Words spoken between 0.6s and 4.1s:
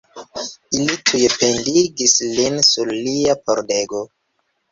Ili tuj pendigis lin sur lia pordego.